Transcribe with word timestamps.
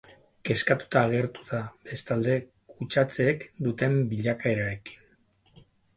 Kezkatuta 0.49 1.03
agertu 1.09 1.43
da, 1.49 1.59
bestalde, 1.91 2.39
kutsatzeek 2.77 3.45
duten 3.67 3.99
bilakaerarekin. 4.15 5.65